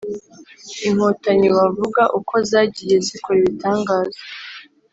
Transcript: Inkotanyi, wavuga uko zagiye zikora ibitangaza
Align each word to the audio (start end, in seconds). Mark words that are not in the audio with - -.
Inkotanyi, 0.87 1.47
wavuga 1.57 2.01
uko 2.19 2.33
zagiye 2.49 2.95
zikora 3.07 3.37
ibitangaza 3.41 4.19